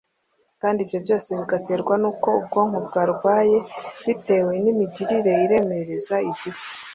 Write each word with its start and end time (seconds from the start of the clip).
kandi 0.61 0.79
ibyo 0.85 0.99
byose 1.05 1.27
bigaterwa 1.39 1.93
n'uko 2.01 2.27
ubwonko 2.39 2.77
bwarwaye 2.87 3.57
bitewe 4.05 4.53
n'imigirire 4.63 5.33
iremereza 5.45 6.15
igifu 6.29 6.67